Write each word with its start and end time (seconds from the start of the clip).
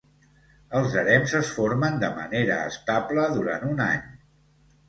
Els 0.79 0.95
harems 1.01 1.35
es 1.41 1.51
formen 1.59 2.01
de 2.05 2.11
manera 2.21 2.57
estable 2.73 3.29
durant 3.37 3.67
un 3.73 3.89
any. 3.93 4.05